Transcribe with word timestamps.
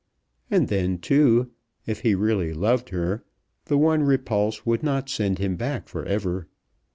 And 0.49 0.67
then, 0.67 0.97
too, 0.97 1.51
if 1.85 1.99
he 1.99 2.15
really 2.15 2.53
loved 2.55 2.89
her, 2.89 3.23
the 3.65 3.77
one 3.77 4.01
repulse 4.01 4.65
would 4.65 4.81
not 4.81 5.09
send 5.09 5.37
him 5.37 5.55
back 5.57 5.87
for 5.87 6.03
ever. 6.05 6.47